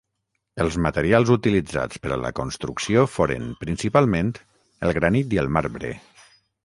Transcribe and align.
Els 0.63 0.75
materials 0.85 1.31
utilitzats 1.35 2.01
per 2.05 2.11
a 2.15 2.17
la 2.21 2.31
construcció 2.39 3.03
foren, 3.17 3.45
principalment, 3.67 4.33
el 4.89 4.95
granit 5.01 5.37
i 5.37 5.43
el 5.45 5.53
marbre. 5.59 5.93